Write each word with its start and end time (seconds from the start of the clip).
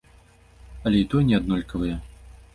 Але 0.85 1.03
і 1.03 1.11
тое 1.13 1.23
не 1.29 1.37
аднолькавыя! 1.41 2.01